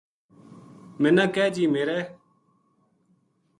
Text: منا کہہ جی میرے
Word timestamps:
منا 1.01 1.25
کہہ 1.35 1.49
جی 1.55 1.63
میرے 1.73 1.99